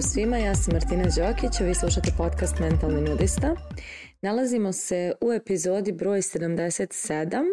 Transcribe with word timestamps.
Pozdrav 0.00 0.12
svima, 0.12 0.38
ja 0.38 0.54
sam 0.54 0.72
Martina 0.72 1.04
Đokić, 1.04 1.60
a 1.60 1.64
vi 1.64 1.74
slušate 1.74 2.10
podcast 2.16 2.58
Mentalni 2.58 3.00
nudista. 3.00 3.56
Nalazimo 4.22 4.72
se 4.72 5.12
u 5.20 5.32
epizodi 5.32 5.92
broj 5.92 6.18
77 6.18 7.44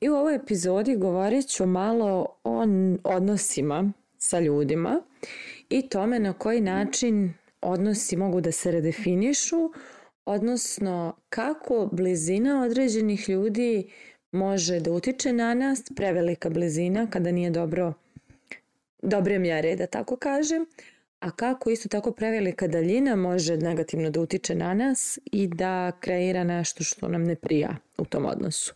i 0.00 0.08
u 0.08 0.14
ovoj 0.14 0.34
epizodi 0.34 0.96
govorit 0.96 1.48
ću 1.48 1.66
malo 1.66 2.26
o 2.44 2.64
odnosima 3.04 3.92
sa 4.18 4.40
ljudima 4.40 5.02
i 5.70 5.88
tome 5.88 6.18
na 6.18 6.32
koji 6.32 6.60
način 6.60 7.34
odnosi 7.60 8.16
mogu 8.16 8.40
da 8.40 8.52
se 8.52 8.70
redefinišu, 8.70 9.70
odnosno 10.24 11.16
kako 11.28 11.88
blizina 11.92 12.62
određenih 12.62 13.28
ljudi 13.28 13.90
može 14.32 14.80
da 14.80 14.92
utiče 14.92 15.32
na 15.32 15.54
nas, 15.54 15.82
prevelika 15.96 16.50
blizina 16.50 17.06
kada 17.10 17.30
nije 17.30 17.50
dobro 17.50 17.92
dobre 19.02 19.38
mjere, 19.38 19.76
da 19.76 19.86
tako 19.86 20.16
kažem, 20.16 20.66
a 21.20 21.30
kako 21.30 21.70
isto 21.70 21.88
tako 21.88 22.12
prevelika 22.12 22.66
daljina 22.68 23.16
može 23.16 23.56
negativno 23.56 24.10
da 24.10 24.20
utiče 24.20 24.54
na 24.54 24.74
nas 24.74 25.18
i 25.24 25.48
da 25.48 25.92
kreira 26.00 26.44
nešto 26.44 26.84
što 26.84 27.08
nam 27.08 27.24
ne 27.24 27.36
prija 27.36 27.76
u 27.98 28.04
tom 28.04 28.26
odnosu. 28.26 28.74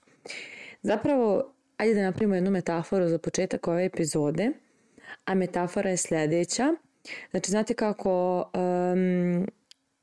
Zapravo, 0.82 1.54
ajde 1.76 1.94
da 1.94 2.02
napravimo 2.02 2.34
jednu 2.34 2.50
metaforu 2.50 3.08
za 3.08 3.18
početak 3.18 3.68
ove 3.68 3.84
epizode, 3.84 4.50
a 5.24 5.34
metafora 5.34 5.90
je 5.90 5.96
sljedeća. 5.96 6.74
Znači, 7.30 7.50
znate 7.50 7.74
kako 7.74 8.44
um, 8.54 9.46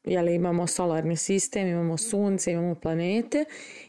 jeli, 0.03 0.35
imamo 0.35 0.67
solarni 0.67 1.15
sistem, 1.17 1.67
imamo 1.67 1.97
sunce, 1.97 2.51
imamo 2.51 2.75
planete 2.75 3.45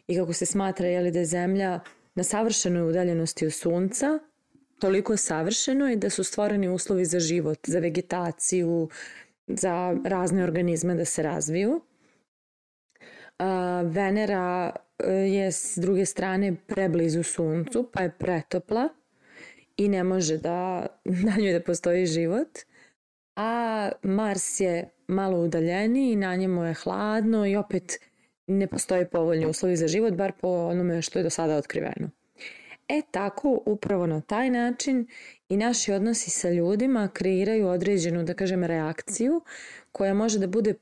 i 0.06 0.16
kako 0.16 0.32
se 0.32 0.46
smatra 0.46 0.86
jeli, 0.86 1.10
da 1.10 1.18
je 1.18 1.24
Zemlja 1.24 1.80
na 2.14 2.24
savršenoj 2.24 2.88
udaljenosti 2.88 3.46
od 3.46 3.52
sunca, 3.52 4.18
toliko 4.78 5.16
savršeno 5.16 5.90
i 5.90 5.96
da 5.96 6.10
su 6.10 6.24
stvoreni 6.24 6.68
uslovi 6.68 7.04
za 7.04 7.20
život, 7.20 7.58
za 7.66 7.78
vegetaciju, 7.78 8.88
za 9.46 9.96
razne 10.04 10.44
organizme 10.44 10.94
da 10.94 11.04
se 11.04 11.22
razviju. 11.22 11.80
Venera 13.84 14.76
e, 14.98 15.12
je 15.12 15.52
s 15.52 15.78
druge 15.78 16.06
strane 16.06 16.56
preblizu 16.66 17.22
suncu, 17.22 17.90
pa 17.92 18.02
je 18.02 18.14
pretopla 18.18 18.88
i 19.76 19.88
ne 19.88 20.04
može 20.04 20.38
da 20.38 20.86
na 21.26 21.36
njoj 21.38 21.52
da 21.52 21.60
postoji 21.60 22.06
život. 22.06 22.58
A 23.36 23.90
Mars 24.02 24.60
je 24.60 24.88
malo 25.08 25.38
udaljeniji 25.40 26.12
i 26.12 26.16
na 26.16 26.36
njemu 26.36 26.64
je 26.64 26.74
hladno 26.74 27.46
i 27.46 27.56
opet 27.56 28.00
ne 28.46 28.66
postoje 28.66 29.08
povoljni 29.08 29.46
uslovi 29.46 29.76
za 29.76 29.88
život, 29.88 30.14
bar 30.14 30.32
po 30.40 30.48
onome 30.48 31.02
što 31.02 31.18
je 31.18 31.22
do 31.22 31.30
sada 31.30 31.56
otkriveno. 31.56 32.10
E 32.88 33.02
tako, 33.10 33.60
upravo 33.66 34.06
na 34.06 34.20
taj 34.20 34.50
način 34.50 35.06
i 35.48 35.56
naši 35.56 35.92
odnosi 35.92 36.30
sa 36.30 36.50
ljudima 36.50 37.08
kreiraju 37.12 37.68
određenu, 37.68 38.24
da 38.24 38.34
kažem, 38.34 38.64
reakciju 38.64 39.40
koja 39.92 40.14
može 40.14 40.38
da 40.38 40.46
bude 40.46 40.74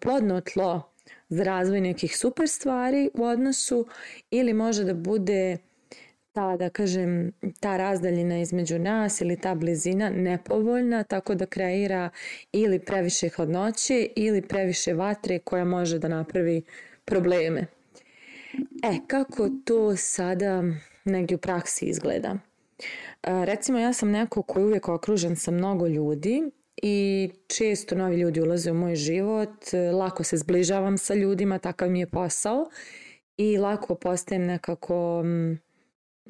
plodno 0.00 0.40
tlo 0.40 0.92
za 1.28 1.44
razvoj 1.44 1.80
nekih 1.80 2.16
super 2.16 2.48
stvari 2.48 3.10
u 3.14 3.24
odnosu 3.24 3.86
ili 4.30 4.52
može 4.52 4.84
da 4.84 4.94
bude 4.94 5.58
ta, 6.32 6.56
da 6.56 6.70
kažem, 6.70 7.32
ta 7.60 7.76
razdaljina 7.76 8.38
između 8.38 8.78
nas 8.78 9.20
ili 9.20 9.36
ta 9.40 9.54
blizina 9.54 10.10
nepovoljna, 10.10 11.04
tako 11.04 11.34
da 11.34 11.46
kreira 11.46 12.10
ili 12.52 12.78
previše 12.78 13.28
hladnoće 13.28 14.08
ili 14.16 14.42
previše 14.42 14.94
vatre 14.94 15.38
koja 15.38 15.64
može 15.64 15.98
da 15.98 16.08
napravi 16.08 16.62
probleme. 17.04 17.66
E, 18.82 18.98
kako 19.06 19.48
to 19.64 19.96
sada 19.96 20.62
negdje 21.04 21.34
u 21.34 21.38
praksi 21.38 21.84
izgleda. 21.84 22.36
E, 23.22 23.44
recimo 23.44 23.78
ja 23.78 23.92
sam 23.92 24.10
neko 24.10 24.42
koji 24.42 24.62
je 24.62 24.66
uvijek 24.66 24.88
okružen 24.88 25.36
sa 25.36 25.50
mnogo 25.50 25.86
ljudi 25.86 26.42
i 26.82 27.30
često 27.46 27.94
novi 27.94 28.16
ljudi 28.16 28.40
ulaze 28.40 28.70
u 28.70 28.74
moj 28.74 28.96
život, 28.96 29.50
lako 29.98 30.24
se 30.24 30.36
zbližavam 30.36 30.98
sa 30.98 31.14
ljudima, 31.14 31.58
takav 31.58 31.90
mi 31.90 32.00
je 32.00 32.06
posao 32.06 32.70
i 33.36 33.58
lako 33.58 33.94
postajem 33.94 34.44
nekako 34.44 35.22
mm, 35.24 35.58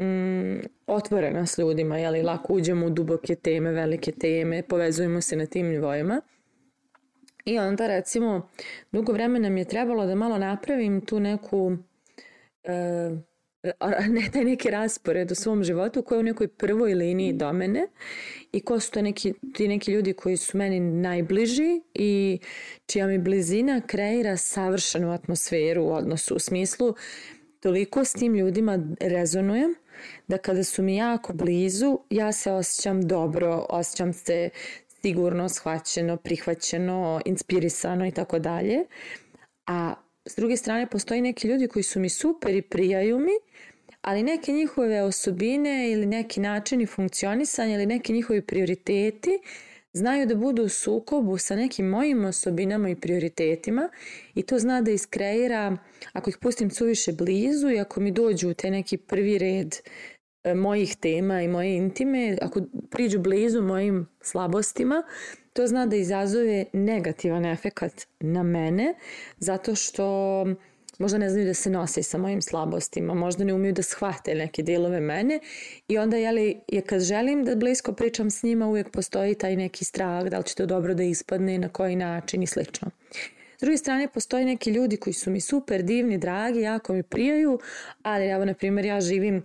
mm 0.04 0.60
otvorena 0.86 1.46
s 1.46 1.58
ljudima, 1.58 1.98
jeli, 1.98 2.22
lako 2.22 2.52
uđemo 2.52 2.86
u 2.86 2.90
duboke 2.90 3.34
teme, 3.34 3.72
velike 3.72 4.12
teme, 4.12 4.62
povezujemo 4.62 5.20
se 5.20 5.36
na 5.36 5.46
tim 5.46 5.66
nivoima. 5.66 6.20
I 7.44 7.58
onda 7.58 7.86
recimo 7.86 8.48
dugo 8.92 9.12
vremena 9.12 9.50
mi 9.50 9.60
je 9.60 9.64
trebalo 9.64 10.06
da 10.06 10.14
malo 10.14 10.38
napravim 10.38 11.00
tu 11.00 11.20
neku 11.20 11.76
e, 12.64 13.10
ne 14.08 14.30
taj 14.32 14.44
neki 14.44 14.70
raspored 14.70 15.30
u 15.30 15.34
svom 15.34 15.64
životu 15.64 16.02
koji 16.02 16.16
je 16.16 16.20
u 16.20 16.22
nekoj 16.22 16.48
prvoj 16.48 16.94
liniji 16.94 17.32
do 17.32 17.52
mene 17.52 17.86
i 18.52 18.60
ko 18.60 18.80
su 18.80 18.90
to 18.90 19.02
neki, 19.02 19.34
ti 19.54 19.68
neki 19.68 19.92
ljudi 19.92 20.12
koji 20.12 20.36
su 20.36 20.58
meni 20.58 20.80
najbliži 20.80 21.80
i 21.94 22.38
čija 22.86 23.06
mi 23.06 23.18
blizina 23.18 23.80
kreira 23.86 24.36
savršenu 24.36 25.12
atmosferu 25.12 25.84
u 25.84 25.92
odnosu 25.92 26.34
u 26.34 26.38
smislu 26.38 26.94
toliko 27.60 28.04
s 28.04 28.12
tim 28.12 28.34
ljudima 28.34 28.78
rezonujem 29.00 29.74
da 30.28 30.38
kada 30.38 30.64
su 30.64 30.82
mi 30.82 30.96
jako 30.96 31.32
blizu 31.32 31.98
ja 32.10 32.32
se 32.32 32.52
osjećam 32.52 33.08
dobro, 33.08 33.66
osjećam 33.68 34.12
se 34.12 34.50
sigurno, 35.02 35.48
shvaćeno, 35.48 36.16
prihvaćeno, 36.16 37.20
inspirisano 37.24 38.06
i 38.06 38.10
tako 38.10 38.38
dalje. 38.38 38.84
A 39.66 39.94
s 40.34 40.36
druge 40.36 40.56
strane 40.56 40.86
postoji 40.86 41.20
neki 41.20 41.48
ljudi 41.48 41.68
koji 41.68 41.82
su 41.82 42.00
mi 42.00 42.08
super 42.08 42.54
i 42.54 42.62
prijaju 42.62 43.18
mi, 43.18 43.32
ali 44.02 44.22
neke 44.22 44.52
njihove 44.52 45.02
osobine 45.02 45.90
ili 45.90 46.06
neki 46.06 46.40
načini 46.40 46.86
funkcionisanja 46.86 47.74
ili 47.74 47.86
neki 47.86 48.12
njihovi 48.12 48.42
prioriteti 48.42 49.38
znaju 49.92 50.26
da 50.26 50.34
budu 50.34 50.62
u 50.62 50.68
sukobu 50.68 51.38
sa 51.38 51.56
nekim 51.56 51.86
mojim 51.86 52.24
osobinama 52.24 52.88
i 52.88 52.96
prioritetima 52.96 53.88
i 54.34 54.42
to 54.42 54.58
zna 54.58 54.82
da 54.82 54.90
iskreira, 54.90 55.76
ako 56.12 56.30
ih 56.30 56.38
pustim 56.38 56.70
suviše 56.70 57.12
blizu 57.12 57.70
i 57.70 57.80
ako 57.80 58.00
mi 58.00 58.10
dođu 58.10 58.50
u 58.50 58.54
te 58.54 58.70
neki 58.70 58.96
prvi 58.96 59.38
red 59.38 59.74
e, 60.44 60.54
mojih 60.54 60.96
tema 60.96 61.42
i 61.42 61.48
moje 61.48 61.76
intime, 61.76 62.38
ako 62.42 62.60
priđu 62.90 63.18
blizu 63.18 63.62
mojim 63.62 64.06
slabostima, 64.20 65.02
to 65.54 65.66
zna 65.66 65.86
da 65.86 65.96
izazove 65.96 66.64
negativan 66.72 67.44
efekat 67.46 68.06
na 68.20 68.42
mene 68.42 68.94
zato 69.38 69.74
što 69.74 70.46
možda 70.98 71.18
ne 71.18 71.30
znaju 71.30 71.46
da 71.46 71.54
se 71.54 71.70
nose 71.70 72.02
sa 72.02 72.18
mojim 72.18 72.42
slabostima, 72.42 73.14
možda 73.14 73.44
ne 73.44 73.54
umiju 73.54 73.72
da 73.72 73.82
shvate 73.82 74.34
neke 74.34 74.62
dijelove 74.62 75.00
mene 75.00 75.40
i 75.88 75.98
onda 75.98 76.16
jeli, 76.16 76.60
je 76.68 76.80
kad 76.80 77.00
želim 77.00 77.44
da 77.44 77.56
blisko 77.56 77.92
pričam 77.92 78.30
s 78.30 78.42
njima 78.42 78.66
uvijek 78.66 78.90
postoji 78.90 79.34
taj 79.34 79.56
neki 79.56 79.84
strah 79.84 80.24
da 80.24 80.38
li 80.38 80.44
će 80.44 80.54
to 80.54 80.66
dobro 80.66 80.94
da 80.94 81.02
ispadne, 81.02 81.58
na 81.58 81.68
koji 81.68 81.96
način 81.96 82.42
i 82.42 82.46
slično. 82.46 82.90
S 83.56 83.60
druge 83.60 83.76
strane 83.76 84.08
postoji 84.08 84.44
neki 84.44 84.70
ljudi 84.70 84.96
koji 84.96 85.14
su 85.14 85.30
mi 85.30 85.40
super 85.40 85.82
divni, 85.82 86.18
dragi, 86.18 86.60
jako 86.60 86.92
mi 86.92 87.02
prijaju, 87.02 87.58
ali 88.02 88.26
evo 88.26 88.44
na 88.44 88.54
primjer 88.54 88.86
ja 88.86 89.00
živim 89.00 89.44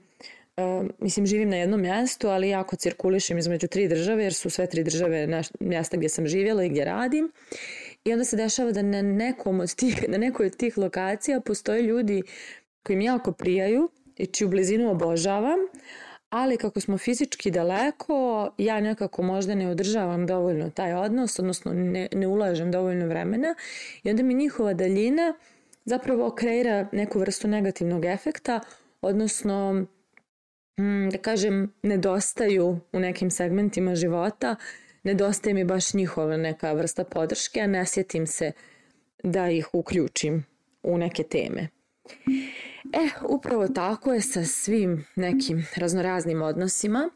mislim 1.00 1.26
živim 1.26 1.50
na 1.50 1.58
jednom 1.58 1.82
mjestu, 1.82 2.28
ali 2.28 2.50
jako 2.50 2.76
cirkulišem 2.76 3.38
između 3.38 3.68
tri 3.68 3.88
države 3.88 4.24
jer 4.24 4.34
su 4.34 4.50
sve 4.50 4.68
tri 4.68 4.84
države 4.84 5.28
na 5.28 5.44
mjesta 5.60 5.98
gdje 5.98 6.10
sam 6.10 6.28
živjela 6.28 6.64
i 6.64 6.70
gdje 6.70 6.86
radim. 6.86 7.32
I 8.06 8.14
onda 8.14 8.26
se 8.26 8.38
dešava 8.38 8.72
da 8.72 8.82
na 8.82 9.02
nekom 9.02 9.60
od 9.60 9.76
tih, 9.76 10.10
na 10.10 10.18
nekoj 10.18 10.46
od 10.46 10.58
tih 10.58 10.78
lokacija 10.78 11.42
postoje 11.42 11.82
ljudi 11.82 12.22
koji 12.84 12.98
mi 12.98 13.06
jako 13.06 13.32
prijaju 13.32 13.90
i 14.18 14.26
čiju 14.26 14.48
blizinu 14.48 14.92
obožavam, 14.92 15.60
ali 16.30 16.58
kako 16.58 16.80
smo 16.80 16.98
fizički 16.98 17.52
daleko, 17.52 18.50
ja 18.58 18.80
nekako 18.80 19.24
možda 19.24 19.56
ne 19.56 19.70
održavam 19.70 20.28
dovoljno 20.28 20.70
taj 20.70 20.94
odnos, 20.94 21.40
odnosno 21.40 21.74
ne, 21.74 22.08
ne 22.14 22.28
ulažem 22.28 22.72
dovoljno 22.72 23.08
vremena 23.08 23.56
i 24.04 24.10
onda 24.10 24.24
mi 24.24 24.34
njihova 24.34 24.74
daljina 24.74 25.34
zapravo 25.86 26.32
kreira 26.32 26.88
neku 26.92 27.20
vrstu 27.20 27.48
negativnog 27.48 28.06
efekta, 28.06 28.60
odnosno 29.02 29.86
da 31.12 31.18
kažem, 31.18 31.74
nedostaju 31.84 32.80
u 32.94 33.00
nekim 33.00 33.32
segmentima 33.32 33.96
života, 33.96 34.56
nedostaje 35.04 35.54
mi 35.54 35.64
baš 35.64 35.94
njihova 35.94 36.38
neka 36.38 36.74
vrsta 36.74 37.04
podrške, 37.04 37.62
a 37.62 37.68
ne 37.68 37.86
sjetim 37.86 38.28
se 38.28 38.52
da 39.24 39.50
ih 39.50 39.68
uključim 39.74 40.46
u 40.84 40.98
neke 40.98 41.24
teme. 41.24 41.68
E, 42.94 43.10
upravo 43.30 43.68
tako 43.68 44.14
je 44.14 44.22
sa 44.22 44.44
svim 44.44 45.06
nekim 45.16 45.68
raznoraznim 45.76 46.42
odnosima. 46.42 47.10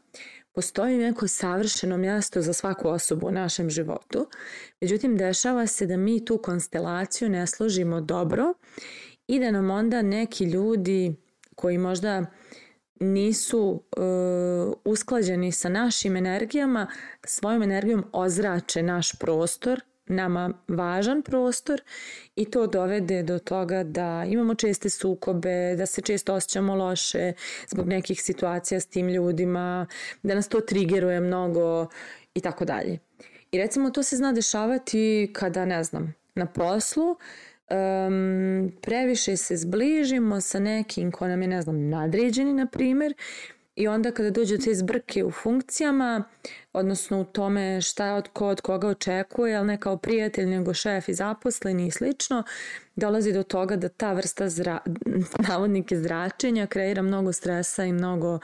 Postoji 0.54 0.98
neko 0.98 1.28
savršeno 1.28 1.98
mjesto 1.98 2.42
za 2.42 2.54
svaku 2.54 2.90
osobu 2.90 3.28
u 3.28 3.32
našem 3.32 3.70
životu. 3.70 4.28
Međutim, 4.82 5.18
dešava 5.18 5.68
se 5.68 5.86
da 5.86 5.98
mi 5.98 6.26
tu 6.26 6.38
konstelaciju 6.38 7.30
ne 7.30 7.48
složimo 7.48 8.02
dobro 8.02 8.54
i 9.28 9.40
da 9.40 9.52
nam 9.52 9.72
onda 9.72 10.02
neki 10.02 10.44
ljudi 10.44 11.16
koji 11.56 11.78
možda 11.78 12.26
nisu 13.00 13.84
e, 13.98 14.02
usklađeni 14.86 15.52
sa 15.52 15.70
našim 15.70 16.16
energijama, 16.16 16.88
svojom 17.24 17.64
energijom 17.64 18.06
ozrače 18.12 18.84
naš 18.84 19.20
prostor, 19.20 19.82
nama 20.06 20.54
važan 20.68 21.22
prostor 21.22 21.82
i 22.36 22.46
to 22.46 22.68
dovede 22.68 23.24
do 23.24 23.40
toga 23.40 23.84
da 23.84 24.26
imamo 24.28 24.56
česte 24.56 24.90
sukobe, 24.90 25.76
da 25.76 25.86
se 25.86 26.02
često 26.02 26.34
osjećamo 26.34 26.76
loše 26.76 27.34
zbog 27.68 27.88
nekih 27.88 28.22
situacija 28.22 28.80
s 28.80 28.86
tim 28.86 29.10
ljudima, 29.10 29.88
da 30.24 30.36
nas 30.36 30.48
to 30.48 30.62
trigeruje 30.62 31.20
mnogo 31.20 31.88
i 32.34 32.42
tako 32.42 32.66
dalje. 32.66 33.00
I 33.52 33.58
recimo 33.58 33.90
to 33.90 34.04
se 34.04 34.16
zna 34.16 34.32
dešavati 34.32 35.32
kada, 35.34 35.66
ne 35.66 35.84
znam, 35.84 36.14
na 36.36 36.46
poslu 36.46 37.06
um, 37.10 37.18
previše 38.70 39.38
se 39.38 39.58
zbližimo 39.58 40.42
sa 40.42 40.60
nekim 40.60 41.12
ko 41.12 41.28
nam 41.28 41.42
je, 41.42 41.48
ne 41.48 41.62
znam, 41.62 41.90
nadređeni, 41.90 42.54
na 42.54 42.66
primjer, 42.66 43.14
I 43.76 43.88
onda 43.88 44.12
kada 44.12 44.30
dođe 44.30 44.58
te 44.58 44.74
zbrke 44.76 45.24
u 45.24 45.32
funkcijama, 45.32 46.24
odnosno 46.74 47.22
u 47.22 47.24
tome 47.24 47.82
šta 47.82 48.14
od 48.14 48.28
ko 48.34 48.48
od 48.48 48.62
koga 48.62 48.88
očekuje, 48.88 49.56
ali 49.56 49.68
ne 49.68 49.80
kao 49.80 49.98
prijatelj, 49.98 50.46
nego 50.46 50.74
šef 50.74 51.10
i 51.10 51.14
zaposleni 51.14 51.88
i 51.88 51.92
slično, 51.92 52.44
dolazi 52.96 53.34
do 53.34 53.44
toga 53.44 53.76
da 53.76 53.90
ta 53.90 54.14
vrsta 54.14 54.50
zra, 54.50 54.80
navodnike 55.50 55.98
zračenja 55.98 56.68
kreira 56.68 57.02
mnogo 57.02 57.34
stresa 57.34 57.86
i 57.86 57.94
mnogo 57.94 58.40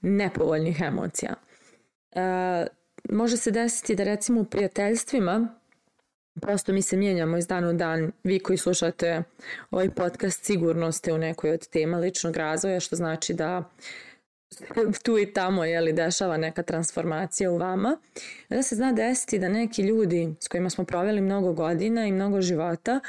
nepovoljnih 0.00 0.80
emocija. 0.80 1.34
E, 2.12 2.66
može 3.10 3.36
se 3.36 3.50
desiti 3.50 3.94
da 3.94 4.04
recimo 4.04 4.40
u 4.40 4.44
prijateljstvima 4.44 5.48
prosto 6.40 6.72
mi 6.72 6.82
se 6.82 6.96
mijenjamo 6.96 7.36
iz 7.36 7.46
dana 7.46 7.68
u 7.68 7.72
dan. 7.72 8.12
Vi 8.24 8.38
koji 8.38 8.58
slušate 8.58 9.22
ovaj 9.70 9.90
podcast 9.90 10.44
sigurno 10.44 10.92
ste 10.92 11.12
u 11.12 11.18
nekoj 11.18 11.50
od 11.50 11.68
tema 11.68 11.98
ličnog 11.98 12.36
razvoja, 12.36 12.80
što 12.80 12.96
znači 12.96 13.34
da 13.34 13.70
tu 15.02 15.18
i 15.18 15.32
tamo 15.32 15.64
je 15.64 15.80
li 15.80 15.92
dešava 15.92 16.36
neka 16.36 16.62
transformacija 16.62 17.50
u 17.50 17.58
vama. 17.58 17.98
Onda 18.50 18.62
se 18.62 18.76
zna 18.76 18.92
desiti 18.92 19.38
da 19.38 19.48
neki 19.48 19.82
ljudi 19.82 20.34
s 20.40 20.48
kojima 20.48 20.70
smo 20.70 20.84
proveli 20.84 21.20
mnogo 21.20 21.52
godina 21.52 22.06
i 22.06 22.12
mnogo 22.12 22.40
života 22.40 23.00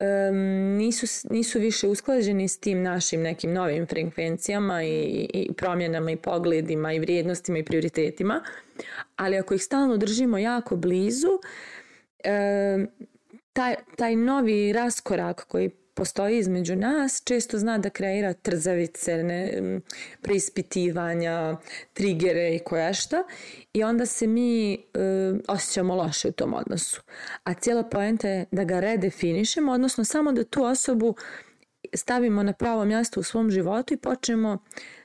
um, 0.00 0.36
nisu, 0.76 1.28
nisu 1.30 1.58
više 1.58 1.88
usklađeni 1.88 2.48
s 2.48 2.58
tim 2.58 2.82
našim 2.82 3.22
nekim 3.22 3.52
novim 3.52 3.86
frekvencijama 3.86 4.82
i, 4.82 5.28
i 5.34 5.52
promjenama 5.52 6.10
i 6.10 6.16
pogledima 6.16 6.92
i 6.92 6.98
vrijednostima 6.98 7.58
i 7.58 7.64
prioritetima. 7.64 8.42
Ali 9.16 9.38
ako 9.38 9.54
ih 9.54 9.62
stalno 9.62 9.96
držimo 9.96 10.38
jako 10.38 10.76
blizu, 10.76 11.38
um, 12.24 12.88
taj, 13.52 13.74
taj 13.96 14.16
novi 14.16 14.72
raskorak 14.72 15.44
koji 15.48 15.70
postoji 15.94 16.38
između 16.38 16.76
nas 16.76 17.22
često 17.24 17.58
zna 17.58 17.78
da 17.78 17.90
kreira 17.90 18.32
trzavice, 18.32 19.22
ne, 19.22 19.60
preispitivanja, 20.22 21.56
trigere 21.92 22.54
i 22.54 22.58
koja 22.58 22.92
šta 22.92 23.24
i 23.72 23.84
onda 23.84 24.06
se 24.06 24.26
mi 24.26 24.74
e, 24.74 24.78
osjećamo 25.48 25.94
loše 25.94 26.28
u 26.28 26.32
tom 26.32 26.54
odnosu. 26.54 27.02
A 27.44 27.54
cijela 27.54 27.82
poenta 27.82 28.28
je 28.28 28.46
da 28.50 28.64
ga 28.64 28.80
redefinišemo, 28.80 29.72
odnosno 29.72 30.04
samo 30.04 30.32
da 30.32 30.44
tu 30.44 30.64
osobu 30.64 31.16
stavimo 31.94 32.42
na 32.42 32.52
pravo 32.52 32.84
mjesto 32.84 33.20
u 33.20 33.22
svom 33.22 33.50
životu 33.50 33.94
i 33.94 33.96
počnemo, 33.96 34.58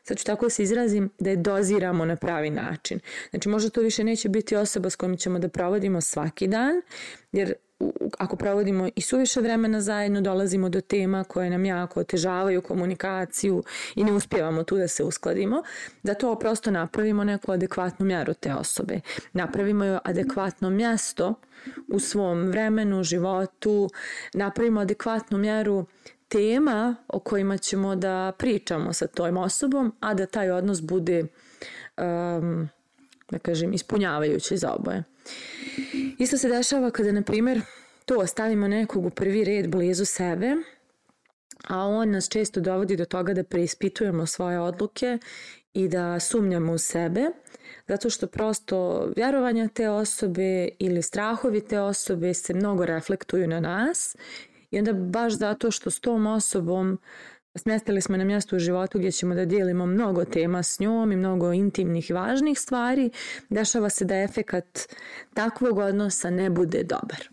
sad 0.04 0.18
ću 0.18 0.26
tako 0.26 0.46
da 0.46 0.50
se 0.50 0.64
izrazim, 0.64 1.10
da 1.20 1.30
je 1.30 1.36
doziramo 1.36 2.06
na 2.06 2.16
pravi 2.16 2.50
način. 2.50 3.00
Znači 3.30 3.50
možda 3.50 3.70
to 3.70 3.82
više 3.82 4.04
neće 4.04 4.30
biti 4.30 4.56
osoba 4.56 4.90
s 4.90 4.96
kojom 4.96 5.18
ćemo 5.18 5.40
da 5.40 5.50
provodimo 5.50 6.02
svaki 6.02 6.48
dan, 6.48 6.82
jer 7.32 7.54
ako 8.18 8.36
provodimo 8.36 8.90
i 8.96 9.02
suviše 9.02 9.42
vremena 9.42 9.82
zajedno, 9.82 10.22
dolazimo 10.22 10.70
do 10.70 10.82
tema 10.82 11.24
koje 11.24 11.50
nam 11.50 11.66
jako 11.66 12.00
otežavaju 12.00 12.62
komunikaciju 12.62 13.64
i 13.96 14.04
ne 14.04 14.14
uspjevamo 14.14 14.64
tu 14.64 14.78
da 14.78 14.88
se 14.88 15.04
uskladimo, 15.04 15.64
da 16.04 16.14
to 16.14 16.36
prosto 16.36 16.72
napravimo 16.72 17.24
neku 17.24 17.52
adekvatnu 17.52 18.06
mjeru 18.06 18.34
te 18.34 18.54
osobe. 18.54 19.00
Napravimo 19.34 19.86
joj 19.86 20.00
adekvatno 20.04 20.70
mjesto 20.70 21.34
u 21.88 22.00
svom 22.00 22.44
vremenu, 22.44 23.04
životu, 23.04 23.90
napravimo 24.34 24.82
adekvatnu 24.82 25.38
mjeru 25.38 25.86
tema 26.30 26.96
o 27.08 27.20
kojima 27.20 27.58
ćemo 27.58 27.96
da 27.96 28.34
pričamo 28.38 28.94
sa 28.94 29.08
tojom 29.08 29.38
osobom, 29.38 29.96
a 30.00 30.14
da 30.14 30.26
taj 30.26 30.52
odnos 30.52 30.82
bude 30.82 31.20
um, 31.98 32.70
da 33.32 33.40
kažem, 33.40 33.74
ispunjavajući 33.74 34.58
za 34.58 34.74
oboje. 34.74 35.04
Isto 36.18 36.38
se 36.38 36.50
dešava 36.50 36.92
kada, 36.92 37.12
na 37.12 37.22
primjer, 37.22 37.62
to 38.06 38.28
stavimo 38.28 38.68
nekog 38.68 39.06
u 39.06 39.10
prvi 39.10 39.44
red 39.44 39.70
blizu 39.70 40.06
sebe, 40.06 40.56
a 41.68 41.86
on 41.86 42.12
nas 42.12 42.30
često 42.30 42.62
dovodi 42.62 42.96
do 42.96 43.06
toga 43.06 43.34
da 43.34 43.44
preispitujemo 43.44 44.26
svoje 44.26 44.60
odluke 44.60 45.18
i 45.74 45.88
da 45.88 46.20
sumnjamo 46.20 46.74
u 46.74 46.78
sebe, 46.78 47.26
zato 47.88 48.10
što 48.10 48.28
prosto 48.28 49.08
vjerovanja 49.16 49.68
te 49.68 49.90
osobe 49.90 50.70
ili 50.80 51.02
strahovi 51.02 51.62
te 51.62 51.80
osobe 51.80 52.34
se 52.34 52.54
mnogo 52.54 52.86
reflektuju 52.86 53.48
na 53.48 53.60
nas 53.60 54.16
i 54.72 54.80
onda 54.80 54.94
baš 54.94 55.34
zato 55.34 55.72
što 55.72 55.92
s 55.92 56.00
tom 56.00 56.28
osobom 56.28 57.00
Smjestili 57.56 58.02
smo 58.02 58.18
na 58.18 58.24
mjesto 58.24 58.56
u 58.56 58.60
životu 58.60 58.98
gdje 58.98 59.12
ćemo 59.12 59.36
da 59.36 59.46
dijelimo 59.46 59.86
mnogo 59.86 60.26
tema 60.26 60.64
s 60.64 60.80
njom 60.80 61.12
i 61.12 61.16
mnogo 61.16 61.54
intimnih 61.54 62.10
i 62.10 62.14
važnih 62.14 62.60
stvari. 62.60 63.10
Dešava 63.50 63.90
se 63.90 64.06
da 64.06 64.16
efekat 64.16 64.80
takvog 65.34 65.78
odnosa 65.78 66.30
ne 66.30 66.50
bude 66.50 66.84
dobar. 66.84 67.30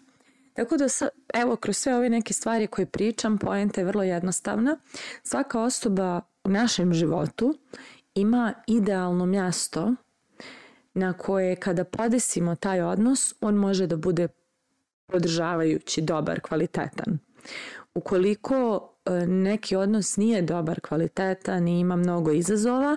Tako 0.53 0.77
da, 0.77 0.87
evo, 1.35 1.57
kroz 1.57 1.77
sve 1.77 1.97
ove 1.97 2.11
neke 2.11 2.33
stvari 2.33 2.67
koje 2.67 2.87
pričam, 2.87 3.39
poenta 3.39 3.81
je 3.81 3.85
vrlo 3.85 4.03
jednostavna. 4.03 4.79
Svaka 5.23 5.61
osoba 5.61 6.21
u 6.45 6.51
našem 6.51 6.95
životu 6.95 7.59
ima 8.15 8.55
idealno 8.67 9.27
mjesto 9.27 9.95
na 10.95 11.13
koje 11.13 11.57
kada 11.57 11.85
podesimo 11.85 12.55
taj 12.55 12.81
odnos, 12.81 13.35
on 13.41 13.55
može 13.55 13.87
da 13.87 13.97
bude 13.97 14.29
podržavajući, 15.07 16.03
dobar, 16.03 16.41
kvalitetan. 16.41 17.26
Ukoliko 17.95 18.89
e, 19.05 19.11
neki 19.27 19.77
odnos 19.77 20.17
nije 20.17 20.43
dobar, 20.43 20.81
kvalitetan 20.81 21.69
i 21.69 21.81
ima 21.81 21.97
mnogo 21.97 22.33
izazova, 22.33 22.97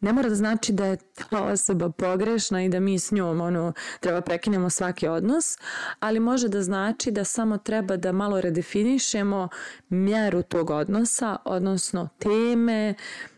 ne 0.00 0.12
mora 0.12 0.28
da 0.28 0.34
znači 0.34 0.72
da 0.72 0.86
je 0.86 0.96
ta 0.96 1.42
osoba 1.44 1.90
pogrešna 1.90 2.62
i 2.64 2.68
da 2.68 2.80
mi 2.80 2.98
s 2.98 3.10
njom 3.10 3.40
ono, 3.40 3.72
treba 4.00 4.20
prekinemo 4.20 4.70
svaki 4.70 5.08
odnos, 5.08 5.58
ali 6.00 6.20
može 6.20 6.48
da 6.48 6.62
znači 6.62 7.10
da 7.10 7.24
samo 7.24 7.58
treba 7.58 7.96
da 7.96 8.12
malo 8.12 8.40
redefinišemo 8.40 9.48
mjeru 9.88 10.42
tog 10.42 10.70
odnosa, 10.70 11.36
odnosno 11.44 12.08
teme, 12.18 12.94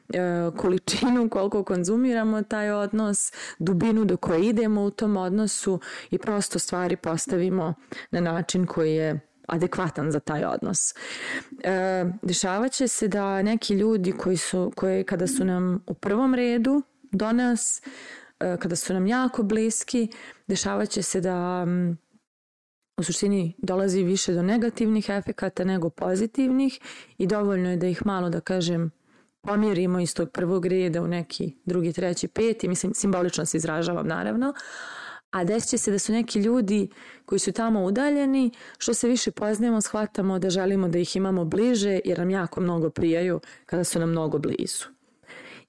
e, 0.08 0.50
količinu 0.56 1.28
koliko 1.28 1.64
konzumiramo 1.64 2.42
taj 2.42 2.70
odnos, 2.70 3.32
dubinu 3.58 4.04
do 4.04 4.16
koje 4.16 4.46
idemo 4.46 4.82
u 4.82 4.90
tom 4.90 5.16
odnosu 5.16 5.80
i 6.10 6.18
prosto 6.18 6.58
stvari 6.58 6.96
postavimo 6.96 7.74
na 8.10 8.20
način 8.20 8.66
koji 8.66 8.94
je 8.94 9.29
adekvatan 9.50 10.10
za 10.12 10.20
taj 10.20 10.44
odnos. 10.44 10.94
E, 11.64 12.04
dešavat 12.22 12.72
će 12.72 12.88
se 12.88 13.08
da 13.08 13.42
neki 13.42 13.74
ljudi 13.74 14.12
koji 14.12 14.36
su, 14.36 14.72
koji 14.76 15.04
kada 15.04 15.26
su 15.26 15.44
nam 15.44 15.84
u 15.86 15.94
prvom 15.94 16.34
redu 16.34 16.82
do 17.12 17.32
nas, 17.32 17.82
e, 18.40 18.56
kada 18.60 18.76
su 18.76 18.94
nam 18.94 19.06
jako 19.06 19.42
bliski, 19.42 20.08
dešavat 20.46 20.88
će 20.88 21.02
se 21.02 21.20
da 21.20 21.66
u 23.00 23.02
suštini 23.02 23.54
dolazi 23.58 24.02
više 24.02 24.34
do 24.34 24.42
negativnih 24.42 25.08
efekata 25.08 25.64
nego 25.64 25.90
pozitivnih 25.90 26.80
i 27.18 27.26
dovoljno 27.26 27.70
je 27.70 27.76
da 27.76 27.86
ih 27.86 28.06
malo, 28.06 28.30
da 28.30 28.40
kažem, 28.40 28.90
pomjerimo 29.42 30.00
iz 30.00 30.14
tog 30.14 30.30
prvog 30.30 30.66
reda 30.66 31.02
u 31.02 31.06
neki 31.06 31.56
drugi, 31.64 31.92
treći, 31.92 32.28
peti, 32.28 32.68
mislim 32.68 32.94
simbolično 32.94 33.46
se 33.46 33.56
izražavam 33.56 34.06
naravno, 34.06 34.54
a 35.30 35.44
desit 35.44 35.70
će 35.70 35.78
se 35.78 35.90
da 35.90 35.98
su 35.98 36.12
neki 36.12 36.38
ljudi 36.38 36.88
koji 37.24 37.38
su 37.38 37.52
tamo 37.52 37.84
udaljeni, 37.84 38.50
što 38.78 38.94
se 38.94 39.08
više 39.08 39.30
poznajemo, 39.30 39.80
shvatamo 39.80 40.38
da 40.38 40.50
želimo 40.50 40.88
da 40.88 40.98
ih 40.98 41.16
imamo 41.16 41.44
bliže 41.44 42.00
jer 42.04 42.18
nam 42.18 42.30
jako 42.30 42.60
mnogo 42.60 42.90
prijaju 42.90 43.40
kada 43.66 43.84
su 43.84 44.00
nam 44.00 44.10
mnogo 44.10 44.38
blizu. 44.38 44.84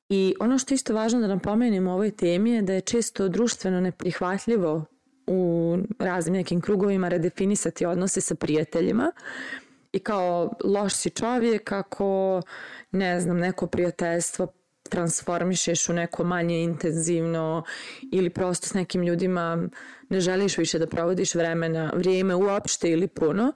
I 0.10 0.36
ono 0.40 0.58
što 0.58 0.74
je 0.74 0.76
isto 0.76 0.94
važno 0.94 1.20
da 1.20 1.28
nam 1.28 1.40
pomenimo 1.40 1.92
u 1.92 1.94
ovoj 1.94 2.12
temi 2.12 2.52
je 2.52 2.62
da 2.62 2.74
je 2.74 2.82
često 2.82 3.28
društveno 3.28 3.82
neprihvatljivo 3.82 4.86
u 5.28 5.78
raznim 6.00 6.34
nekim 6.34 6.62
krugovima 6.62 7.10
redefinisati 7.10 7.86
odnose 7.86 8.22
sa 8.22 8.36
prijateljima 8.36 9.12
i 9.94 10.00
kao 10.00 10.54
loš 10.64 10.94
si 10.94 11.10
čovjek 11.10 11.72
ako 11.72 12.42
ne 12.92 13.20
znam 13.20 13.38
neko 13.38 13.68
prijateljstvo 13.68 14.48
transformišeš 14.92 15.90
u 15.90 15.94
neko 15.94 16.24
manje 16.24 16.64
intenzivno 16.64 17.64
ili 18.12 18.30
prosto 18.30 18.68
s 18.68 18.74
nekim 18.74 19.04
ljudima 19.04 19.68
ne 20.10 20.20
želiš 20.20 20.58
više 20.58 20.80
da 20.80 20.88
provodiš 20.88 21.36
vremena, 21.36 21.92
vrijeme 21.96 22.36
uopšte 22.36 22.92
ili 22.92 23.08
puno, 23.08 23.54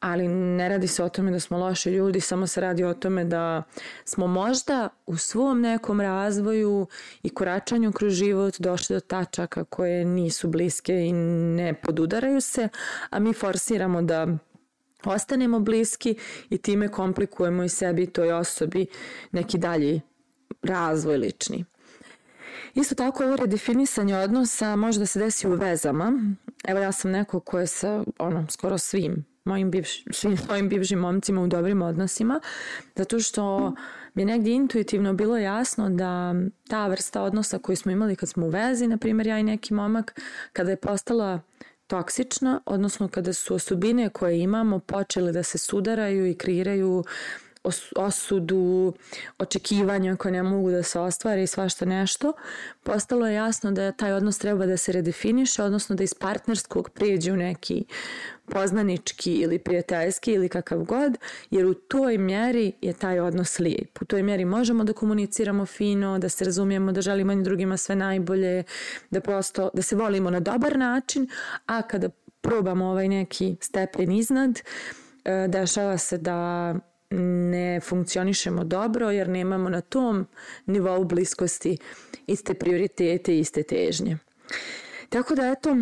ali 0.00 0.28
ne 0.28 0.68
radi 0.68 0.86
se 0.86 1.04
o 1.04 1.08
tome 1.08 1.30
da 1.30 1.40
smo 1.40 1.58
loši 1.58 1.90
ljudi, 1.90 2.20
samo 2.20 2.46
se 2.46 2.60
radi 2.60 2.84
o 2.84 2.94
tome 2.94 3.24
da 3.24 3.62
smo 4.04 4.26
možda 4.26 4.88
u 5.06 5.16
svom 5.16 5.60
nekom 5.60 6.00
razvoju 6.00 6.86
i 7.22 7.28
koračanju 7.30 7.92
kroz 7.92 8.12
život 8.12 8.54
došli 8.58 8.96
do 8.96 9.00
tačaka 9.00 9.64
koje 9.64 10.04
nisu 10.04 10.48
bliske 10.48 10.94
i 10.94 11.12
ne 11.12 11.74
podudaraju 11.74 12.40
se, 12.40 12.68
a 13.10 13.18
mi 13.18 13.32
forsiramo 13.32 14.02
da 14.02 14.26
ostanemo 15.04 15.60
bliski 15.60 16.16
i 16.50 16.58
time 16.58 16.88
komplikujemo 16.88 17.64
i 17.64 17.68
sebi 17.68 18.02
i 18.02 18.12
toj 18.12 18.32
osobi 18.32 18.86
neki 19.32 19.58
dalji 19.58 20.00
razvoj 20.66 21.16
lični. 21.16 21.64
Isto 22.74 22.94
tako 22.94 23.24
ovo 23.24 23.36
redefinisanje 23.36 24.16
odnosa 24.16 24.76
može 24.76 24.98
da 24.98 25.06
se 25.06 25.18
desi 25.18 25.48
u 25.48 25.54
vezama. 25.54 26.12
Evo 26.64 26.80
ja 26.80 26.92
sam 26.92 27.10
neko 27.10 27.40
ko 27.40 27.58
je 27.58 27.66
sa 27.66 28.04
ono, 28.18 28.46
skoro 28.50 28.78
svim 28.78 29.24
mojim, 29.46 29.70
bivš, 29.70 30.04
svim 30.10 30.38
mojim 30.48 30.68
bivšim 30.68 30.98
momcima 30.98 31.42
u 31.42 31.46
dobrim 31.46 31.82
odnosima, 31.82 32.40
zato 32.96 33.20
što 33.20 33.74
mi 34.14 34.22
je 34.22 34.26
negdje 34.26 34.54
intuitivno 34.54 35.12
bilo 35.12 35.38
jasno 35.38 35.90
da 35.90 36.34
ta 36.68 36.86
vrsta 36.86 37.22
odnosa 37.22 37.58
koju 37.58 37.76
smo 37.76 37.92
imali 37.92 38.16
kad 38.16 38.28
smo 38.28 38.46
u 38.46 38.48
vezi, 38.48 38.86
na 38.86 38.96
primjer 38.96 39.26
ja 39.26 39.38
i 39.38 39.42
neki 39.42 39.74
momak, 39.74 40.20
kada 40.52 40.70
je 40.70 40.76
postala 40.76 41.40
toksična, 41.86 42.60
odnosno 42.66 43.08
kada 43.08 43.32
su 43.32 43.54
osobine 43.54 44.08
koje 44.08 44.40
imamo 44.40 44.78
počele 44.78 45.32
da 45.32 45.42
se 45.42 45.58
sudaraju 45.58 46.26
i 46.26 46.34
kreiraju 46.34 47.04
osudu, 47.96 48.92
očekivanja 49.38 50.16
koje 50.16 50.32
ne 50.32 50.42
mogu 50.42 50.70
da 50.70 50.82
se 50.82 51.00
ostvare 51.00 51.42
i 51.42 51.46
svašta 51.46 51.84
nešto, 51.84 52.32
postalo 52.82 53.26
je 53.26 53.34
jasno 53.34 53.72
da 53.72 53.92
taj 53.92 54.12
odnos 54.12 54.38
treba 54.38 54.66
da 54.66 54.76
se 54.76 54.92
redefiniše, 54.92 55.62
odnosno 55.62 55.96
da 55.96 56.04
iz 56.04 56.14
partnerskog 56.14 56.90
prijeđe 56.90 57.32
u 57.32 57.36
neki 57.36 57.84
poznanički 58.48 59.32
ili 59.32 59.58
prijateljski 59.58 60.32
ili 60.32 60.48
kakav 60.48 60.78
god, 60.78 61.18
jer 61.50 61.66
u 61.66 61.74
toj 61.74 62.18
mjeri 62.18 62.72
je 62.80 62.92
taj 62.92 63.20
odnos 63.20 63.58
lijep. 63.58 64.02
U 64.02 64.04
toj 64.04 64.22
mjeri 64.22 64.44
možemo 64.44 64.84
da 64.84 64.92
komuniciramo 64.92 65.66
fino, 65.66 66.18
da 66.18 66.28
se 66.28 66.44
razumijemo, 66.44 66.92
da 66.92 67.00
želimo 67.00 67.32
jednim 67.32 67.44
drugima 67.44 67.76
sve 67.76 67.96
najbolje, 67.96 68.64
da 69.10 69.20
prosto, 69.20 69.70
da 69.74 69.82
se 69.82 69.96
volimo 69.96 70.30
na 70.30 70.40
dobar 70.40 70.78
način, 70.78 71.28
a 71.66 71.82
kada 71.82 72.08
probamo 72.40 72.86
ovaj 72.86 73.08
neki 73.08 73.56
stepen 73.60 74.12
iznad, 74.12 74.60
e, 75.24 75.48
dešava 75.48 75.98
se 75.98 76.18
da 76.18 76.74
ne 77.10 77.80
funkcionišemo 77.80 78.64
dobro 78.64 79.10
jer 79.10 79.28
nemamo 79.28 79.68
na 79.68 79.80
tom 79.80 80.26
nivou 80.66 81.04
bliskosti 81.04 81.78
iste 82.26 82.54
prioritete 82.54 83.36
i 83.36 83.38
iste 83.38 83.62
težnje. 83.62 84.18
Tako 85.08 85.34
da 85.34 85.46
eto, 85.46 85.76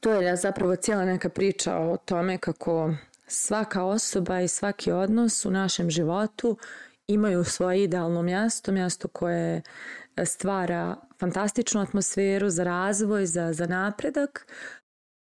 to 0.00 0.12
je 0.12 0.36
zapravo 0.36 0.76
cijela 0.76 1.04
neka 1.04 1.28
priča 1.28 1.76
o 1.76 1.96
tome 1.96 2.38
kako 2.38 2.94
svaka 3.26 3.84
osoba 3.84 4.40
i 4.40 4.48
svaki 4.48 4.92
odnos 4.92 5.44
u 5.44 5.50
našem 5.50 5.90
životu 5.90 6.56
imaju 7.06 7.44
svoje 7.44 7.84
idealno 7.84 8.22
mjesto, 8.22 8.72
mjesto 8.72 9.08
koje 9.08 9.62
stvara 10.24 10.96
fantastičnu 11.20 11.80
atmosferu 11.80 12.50
za 12.50 12.64
razvoj, 12.64 13.26
za, 13.26 13.52
za 13.52 13.66
napredak 13.66 14.46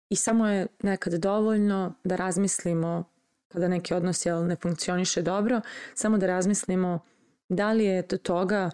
i 0.08 0.16
samo 0.16 0.49
je 0.49 0.66
nekad 0.82 1.12
dovoljno 1.12 1.94
da 2.04 2.16
razmislimo 2.16 3.04
kada 3.52 3.68
neki 3.68 3.94
odnos 3.94 4.26
jel, 4.26 4.47
ne 4.47 4.56
funkcioniše 4.56 5.23
dobro, 5.23 5.61
samo 5.94 6.18
da 6.18 6.26
razmislimo 6.26 6.99
da 7.49 7.73
li 7.73 7.85
je 7.85 8.02
to 8.02 8.18
toga 8.18 8.71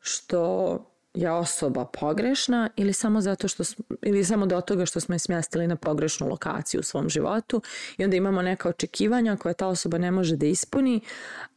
što 0.00 0.78
je 1.14 1.30
osoba 1.30 1.84
pogrešna 1.84 2.70
ili 2.76 2.92
samo 2.92 3.20
zato 3.20 3.48
što 3.48 3.62
ili 4.02 4.24
samo 4.24 4.46
do 4.46 4.60
toga 4.60 4.86
što 4.86 5.00
smo 5.00 5.14
je 5.14 5.18
smjestili 5.18 5.66
na 5.66 5.76
pogrešnu 5.76 6.28
lokaciju 6.28 6.80
u 6.80 6.82
svom 6.82 7.08
životu 7.08 7.62
i 7.96 8.04
onda 8.04 8.16
imamo 8.16 8.42
neka 8.42 8.68
očekivanja 8.68 9.36
koje 9.36 9.54
ta 9.54 9.66
osoba 9.66 9.98
ne 9.98 10.10
može 10.10 10.36
da 10.36 10.46
ispuni, 10.46 11.00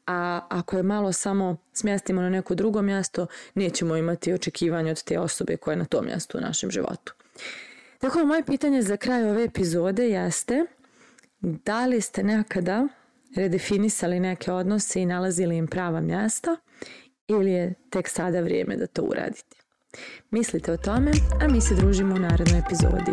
a 0.07 0.47
ako 0.49 0.77
je 0.77 0.83
malo 0.83 1.13
samo 1.13 1.57
smjestimo 1.73 2.21
na 2.21 2.29
neko 2.29 2.55
drugo 2.55 2.81
mjesto, 2.81 3.27
nećemo 3.53 3.95
imati 3.95 4.33
očekivanja 4.33 4.91
od 4.91 5.03
te 5.03 5.19
osobe 5.19 5.57
koja 5.57 5.73
je 5.73 5.77
na 5.77 5.85
tom 5.85 6.05
mjestu 6.05 6.37
u 6.37 6.41
našem 6.41 6.71
životu. 6.71 7.13
Tako 7.99 8.25
moje 8.25 8.45
pitanje 8.45 8.81
za 8.81 8.97
kraj 8.97 9.29
ove 9.29 9.43
epizode 9.43 10.09
jeste 10.09 10.65
da 11.45 11.85
li 11.85 12.01
ste 12.01 12.23
nekada 12.23 12.87
redefinisali 13.35 14.19
neke 14.19 14.51
odnose 14.51 15.01
i 15.01 15.05
nalazili 15.05 15.57
im 15.57 15.67
prava 15.67 16.01
mjesta 16.01 16.55
ili 17.27 17.51
je 17.51 17.73
tek 17.89 18.09
sada 18.09 18.41
vrijeme 18.41 18.75
da 18.75 18.87
to 18.87 19.01
uradite? 19.01 19.57
Mislite 20.31 20.71
o 20.71 20.77
tome, 20.77 21.11
a 21.41 21.47
mi 21.47 21.61
se 21.61 21.75
družimo 21.75 22.15
u 22.15 22.19
narednoj 22.19 22.59
epizodi. 22.59 23.11